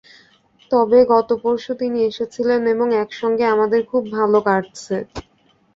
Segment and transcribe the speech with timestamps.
[0.71, 4.95] তবে গত পরশু তিনি এসেছেন এবং একসঙ্গে আমাদের খুব ভাল কাটছে।